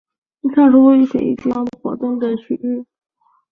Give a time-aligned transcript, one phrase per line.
[0.55, 2.83] 上述一水一地都是商部落活动的区域。